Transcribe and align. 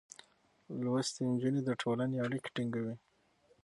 لوستې 0.83 1.21
نجونې 1.31 1.61
د 1.65 1.69
ټولنې 1.81 2.17
اړيکې 2.25 2.49
ټينګوي. 2.55 2.95